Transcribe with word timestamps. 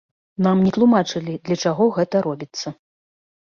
Нам 0.45 0.61
не 0.67 0.71
тлумачылі, 0.77 1.35
для 1.49 1.59
чаго 1.67 1.83
гэта 1.99 2.23
робіцца. 2.29 2.67